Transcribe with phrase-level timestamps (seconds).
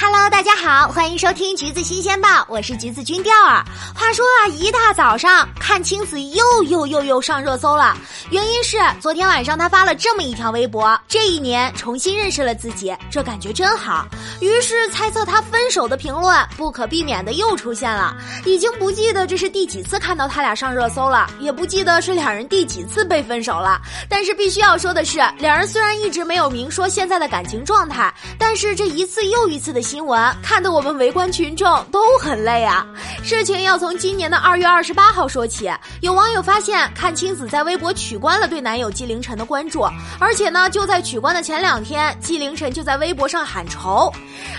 [0.00, 3.64] Hello，大家好，欢迎收听橘子新鲜报，我是橘子君钓儿。
[3.92, 7.96] 话说啊，一大早上看青子又又又又上热搜了，
[8.30, 14.06] 原因是昨天晚上他发了这么一条微博：这一年重新认识了自己，这感觉真好。
[14.40, 23.80] 于是猜测他分手的评论不可避免的又出现了，已经不记得这是第几次看到他俩上热搜了，也不记得是两人第几次被分手了。
[24.08, 29.87] 但是必须要说的是，两人虽然一直没有明说现在的感情状态，但是这一次又一次的。
[29.88, 32.86] 新闻看得我们围观群众都很累啊！
[33.22, 39.88] 事情要从今年的二月二十八号说起，有网友发现阚清子在微博取关了对男友纪凌尘的关注，
[40.18, 44.12] 而且呢，就在取关的前两天，纪凌尘就在微博上喊愁。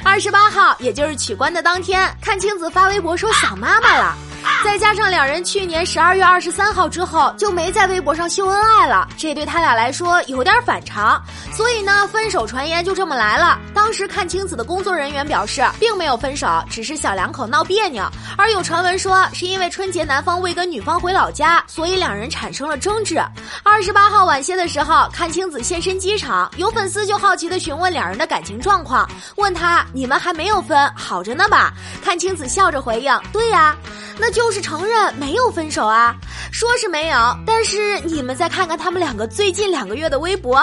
[0.03, 4.15] 二十八号，也就是取关的当天，阚清子发微博说想妈妈了。
[4.63, 11.21] 再加上两人去年十二月二十三号之后就没在微博上秀恩爱了，这对他俩来说有点反常，
[11.53, 13.57] 所以呢，分手传言就这么来了。
[13.73, 18.03] 当时阚清子的工作人员表示，并没有分手，只是小两口闹别扭。
[18.37, 23.19] 而有传闻说，是因为春节男方未跟女方回老家，所以两人产生了争执。
[23.63, 31.73] 二十八号晚些的时候，阚清子现身机场，有粉丝就好奇的询问两人的感情状况，问他：“你们还没有分，好着呢吧？”
[32.03, 33.75] 阚清子笑着回应：“对呀。”
[34.21, 36.15] 那就就是承认没有分手啊，
[36.51, 40.59] 说是没有，但是你们再看看他们两个最近两个月的微博。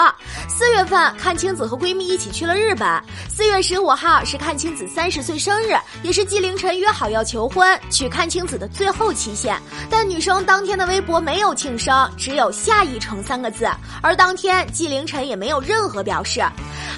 [0.49, 3.01] 四月份，阚清子和闺蜜一起去了日本。
[3.29, 9.57] 四月十五号是阚清子三十岁生日，也是纪凌尘约好要求婚、娶阚清子的最后期限。
[9.89, 13.69] 但女生当天的微博没有庆生，只有下一程三个字。
[14.01, 16.43] 而当天，纪凌尘也没有任何表示。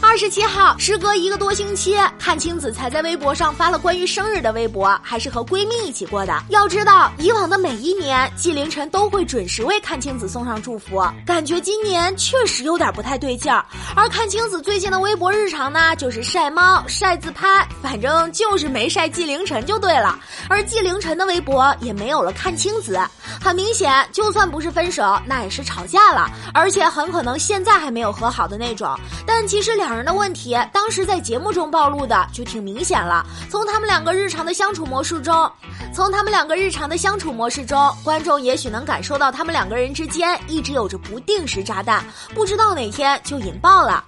[0.09, 6.33] 二十七号，时隔一个多星期，阚清子才在微博上发了关于生日的微博，还是和闺蜜一起过的。
[6.49, 13.63] 要知道，以往的每一年，纪凌尘都会准时为阚清子送上祝福，感觉今年确实有点不太对劲儿。
[13.95, 20.17] 而阚清子最近的微博日常呢，就是晒猫、晒自拍，反正就是没晒纪凌尘就对了。
[20.49, 22.99] 而纪凌尘的微博也没有了阚清子，
[23.39, 28.99] 很明显，就算不是分手，那也是吵架了，而且很可能现在还没有和好的那种。
[29.23, 29.98] 但其实两。
[29.98, 33.25] 人人的问题，当时在节目中暴露的就挺明显了。
[33.49, 35.51] 从他们两个日常的相处模式中，
[35.93, 42.01] 从他们两个日常的相处模式中，观众也许能感受到他们两个人之间一直有着不定时炸弹，
[42.33, 44.05] 不知道哪天就引爆了。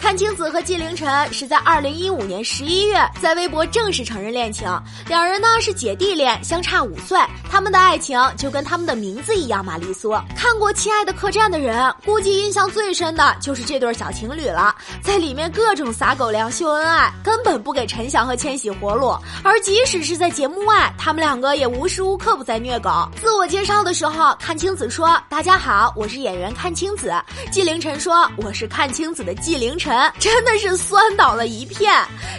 [0.00, 4.68] 阚清子和纪凌尘是在二零一五年十一月在微博正式承认恋情，
[5.08, 7.18] 两人呢是姐弟恋，相差五岁，
[7.50, 10.10] 他们的爱情就跟他们的名字一样玛丽苏。
[10.36, 19.16] 看过《亲爱的客栈》的人，估计印象最深的就是这对小情侣了，在里面各种撒狗粮秀恩爱，根本不给陈翔和千玺活路。
[19.42, 22.90] 而即使是在节目外，他们两个也无时无刻不在虐狗。
[23.22, 27.12] 自我介绍的时候，阚清子说：“大家好，我是演员阚清子。”
[27.50, 31.92] 纪凌尘说：“我是阚清子的纪凌晨。”真的是酸倒了一片，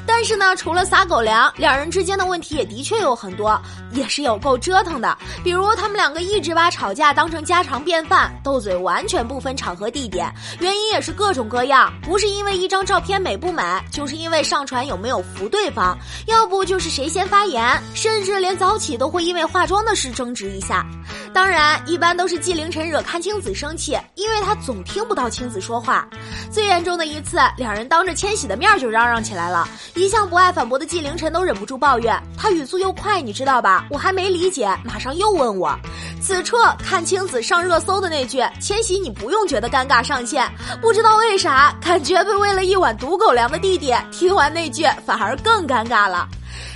[0.08, 3.60] 但是呢，除了撒狗粮，两人之间的问题也的确有很多，
[3.92, 5.18] 也是有够折腾的。
[5.44, 20.86] 比如他们两个一直把吵架当成家常便饭，斗嘴完全不分场合地点，原因也是各种各样，不是因为一张照片美不美，就是因为上传有没有扶对方，要不就是谁先发言，甚至连早起都会因为化妆的事争执一下。
[21.34, 26.08] 当然，一般都是纪凌尘惹阚清子生气，因为他总听不到清子说话。
[26.50, 29.68] 最严重的一次，两人当着千玺的面就嚷嚷起来了。
[29.96, 33.86] 一向不爱反驳的纪凌尘都忍不住抱怨，他语速又快，你知道吧？
[33.90, 35.74] 我还没理解，马上又问我。
[36.22, 40.46] 此处看清子上热搜的那句“千玺，你不用觉得尴尬”上线，
[40.82, 46.28] 不知道为啥，感觉被喂了一碗毒狗粮的弟弟听完那句反而更尴尬了。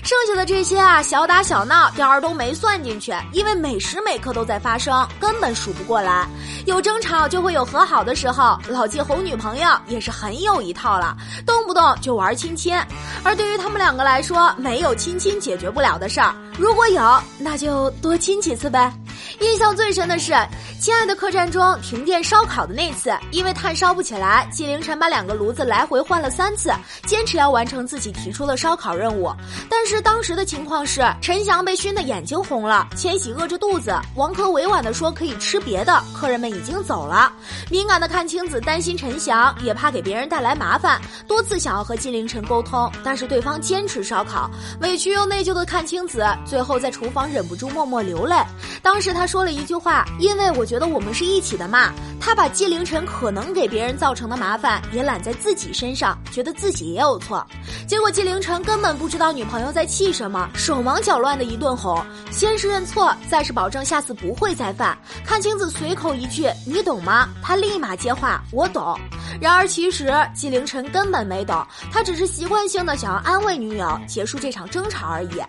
[0.04, 6.28] 剩下的这些啊，小打小闹，点儿都没算进去，因为每时每刻都在发生，根本数不过来。
[6.66, 11.16] 有争吵就会有和好的时候，老季哄女朋友也是很有一套了，
[11.46, 12.76] 动不动就玩亲亲。
[13.24, 18.92] 而对于他们两个来说，没有亲亲解决不了的事儿，如果有，那就多亲几次呗。
[19.40, 20.34] 印象最深的是
[20.82, 26.72] 《亲爱的客栈》中停电烧烤的那次，因为炭烧不起来，纪凌尘把两个炉子来回换了三次，
[27.06, 29.32] 坚持要完成自己提出的烧烤任务。
[29.70, 37.32] 但是当时的情况是，陈翔被熏得眼睛红了，千玺饿着肚子，王珂委婉地说可以吃别的，客人们已经走了。
[37.70, 44.50] 敏感的阚清子担心陈翔，也怕给别人带来麻烦，多次想要和纪凌尘沟通，但是对方坚持烧烤，
[44.82, 48.36] 委屈又内疚的阚清子最后在厨房忍不住默默流泪。
[48.82, 49.10] 当时。
[49.20, 57.46] 他说了一句话：“因为我觉得我们是一起的嘛。”他把纪凌尘可能给别人造成的麻烦也揽在自己身上，觉得自己也有错。
[57.88, 64.98] 结果纪凌尘根本不知道女朋友在气什么，手忙脚乱的一顿哄，先是认错，再是保证下次不会再犯。
[65.24, 69.00] 阚清子随口一句“你懂吗？”他立马接话：“我懂。”
[69.40, 75.42] 然而其实纪凌尘根本没懂，他只是习惯性的想要安慰女友，结束这场争吵而已。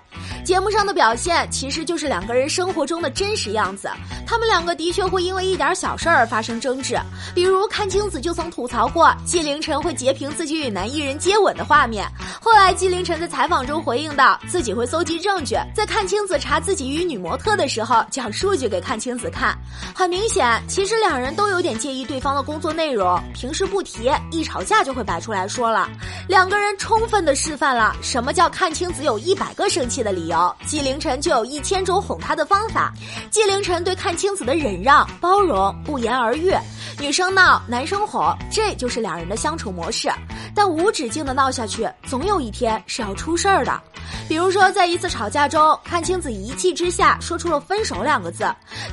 [0.44, 3.88] 节目上的表现其实就是两个人生活中的真实样子。
[4.26, 6.98] 他们两个的确会因为一点小事儿发生争执，
[7.34, 12.06] 比如阚清子就曾吐槽过纪凌尘会截屏自己与男艺人接吻的画面。
[12.40, 19.56] 后来纪凌尘在采访中回应道，自己会搜集证据，在阚清子查自己与女模特的时候讲数据给阚清子看。
[19.94, 25.88] 很明显，其实两人都有点介意对方的工作内容，平时不提，一吵架就会摆出来说了。
[26.28, 30.56] 两个人充分的示范了什么叫阚清子有一百个生气的理由。
[30.66, 32.92] 纪凌尘就有一千种哄她的方法。
[33.30, 36.52] 纪凌尘对阚清子的忍让、包容、不言而喻，
[36.98, 40.10] 女生闹，男生哄，这就是两人的相处模式。
[40.54, 43.80] 但无止境的闹下去，总有一天是要出事儿的。
[44.28, 48.44] 比如说，在一次吵架中，阚清子一气之下说出了“分手”两个字。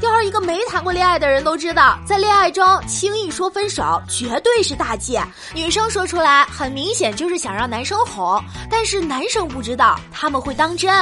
[0.01, 5.19] 要是一个没谈过恋爱的人都知道，在恋爱中轻易说分手绝对是大忌。
[5.53, 10.93] 女生说出来，很明显就是想让男生哄，但是男生不知道，他们会当真。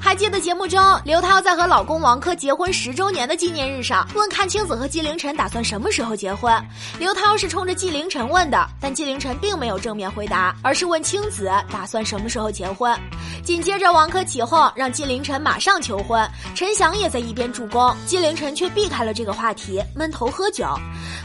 [0.00, 6.54] 还记得节目中，刘涛在和老公王珂结婚时十周年的纪念日上，问阚清子和纪凌尘打算什么时候结婚？
[6.96, 12.96] 刘涛是冲着纪凌尘问的，但纪凌尘并没有正面回答，而是问青子打算什么时候结婚。
[13.42, 16.24] 紧接着，王珂起哄，让纪凌尘马上求婚。
[16.54, 20.64] 陈翔也在一边助攻，纪凌尘却避开了这个话题，闷头喝酒。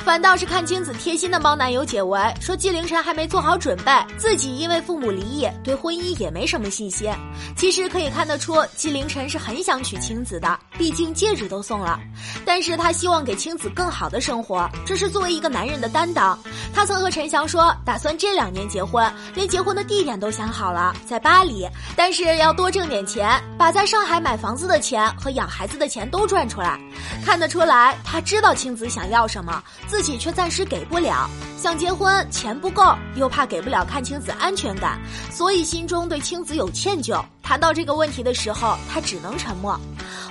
[0.04, 7.12] 反倒是阚清子贴心的帮男友解围，说纪凌尘还没做好准备，自己因为父母离异，对婚姻也没什么信心。
[7.56, 12.00] 其实可以看得出，纪凌尘是很想娶青子的，毕竟戒指都送了。
[12.46, 16.40] 但是他希望给青子更好的生活，这是作为一个男人的担当。
[16.74, 21.68] 他曾和陈翔说，打算这两年结婚，连结婚的地点都想好了，在巴黎。
[21.98, 26.80] 但是要多挣点钱，把在上海买房子的钱和养孩子的钱都赚出来。
[27.26, 31.30] 看得出来，他知道青子想要什么，自己却暂时给不了。
[31.58, 34.98] 想结婚，钱不够，又怕给不了阚清子安全感，
[35.30, 37.22] 所以心中对青子有歉疚。
[37.44, 39.78] 谈到这个问题的时候，他只能沉默。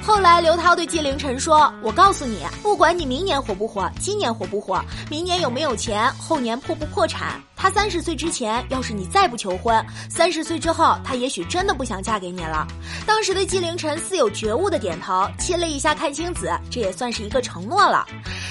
[0.08, 12.66] 后来，刘涛对纪凌尘说：“我告诉你，不管你明年火不火，今年火不火，明年有没有钱，后年破不破产，他三十岁之前，要是你再不求婚，三十岁之后，他也许真的不想嫁给你了。”
[13.06, 18.06] 当时的纪凌尘似有觉悟的点头，亲了一下阚清子，这也算是一个承诺了。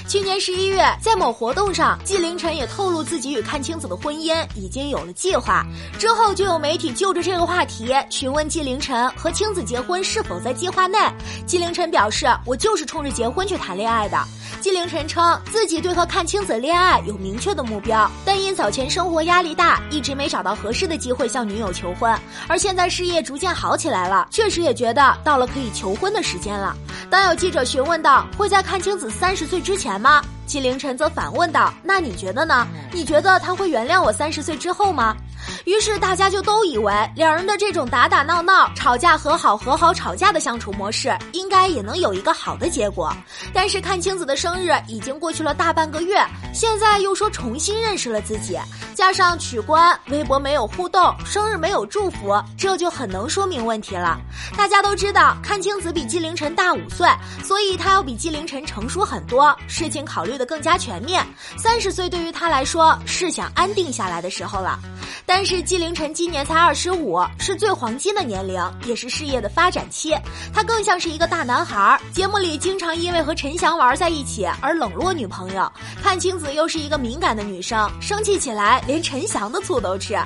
[0.08, 5.66] 去年十一月，在某活动上，纪凌尘也透露自己与阚清子的婚姻已经有了计划。
[6.00, 10.98] 之后，就有媒体就着这个话题询问纪凌尘和清子结婚是否在计划内。
[11.46, 14.18] 纪凌尘表示：“我就是冲着结婚去谈恋爱的。”
[14.62, 22.18] 纪凌尘称自己对和阚清子恋爱有明确的目标，但因早前生活压力大，一直没找到合适的机会向女友求婚。
[22.48, 26.76] 而现在事业逐渐好起来了，确实也觉得到了可以求婚的时间了。
[27.10, 30.22] 当有记者询问到会在阚清子三十岁之前吗？
[30.46, 32.68] 纪凌尘则反问道：“那你觉得呢？
[32.92, 35.16] 你觉得他会原谅我三十岁之后吗？”
[35.68, 43.14] 于是大家就都以为两人的这种打打闹闹、吵架和好、和好吵架的相处模式，应该也能有一个好的结果。
[43.54, 48.58] 但是阚清子的生日已经过去了大半个月，现在又说重新认识了自己，
[48.96, 54.18] 加上取关、微博没有互动、生日没有祝福，这就很能说明问题了。
[54.56, 57.06] 大家都知道阚清子比纪凌尘大五岁，
[57.44, 61.28] 所以她要比纪凌尘成熟很多，事情考虑的更加全面。
[61.58, 64.80] 三十岁对于她来说是想安定下来的时候了。
[65.26, 70.16] 但是纪凌尘今年才二十五，是最黄金的年龄，也是事业的发展期。
[70.54, 72.00] 他更像是一个大男孩。
[72.14, 75.70] 节目里经常因为和陈翔玩在一起而冷落女朋友。
[76.02, 80.18] 阚清子又是一个敏感的女生，生气起来连陈翔的醋都吃。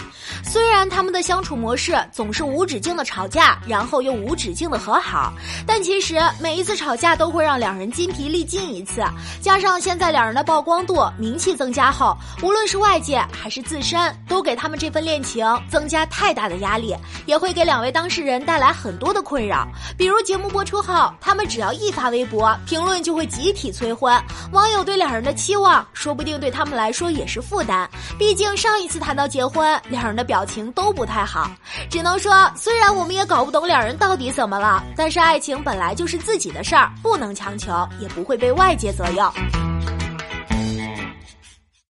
[0.43, 5.33] 虽然他们的相处模式总是无止境的吵架，然后又无止境的和好，
[5.65, 9.03] 但其实每一次吵架都会让两人筋疲力尽一次。
[9.41, 14.91] 加上现在两人的曝光度、名气增加后，无论是外界还是自身，都给他们这。
[14.91, 19.67] 份恋情增加太大的压力，也会给两位当事人带来很多的困扰。
[19.97, 24.17] 比如节目播出后，他们只要一发微博，评论就会集体催婚。
[24.51, 27.89] 网友对两人的期望，说不定对他们来说也是负担。
[28.17, 31.49] 毕竟上一次谈到结婚，两人的表情都不太好。
[31.89, 39.70] 只能说，虽然我们也搞不懂两人到底怎么了，但是爱情本来就是自己的事儿，不能强求，也不会被外界左右。